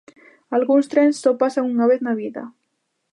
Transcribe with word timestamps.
Algúns 0.57 0.89
trens 0.91 1.15
só 1.23 1.31
pasan 1.41 1.69
unha 1.73 1.89
vez 1.91 1.99
na 2.03 2.13
vida 2.21 2.43